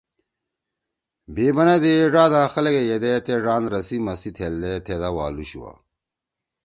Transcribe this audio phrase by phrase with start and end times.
[1.33, 5.71] بھی بندی ڙادا خلگے یدے تے ڙان رسی مسی تھیلدے تھیدا والُوشُوا۔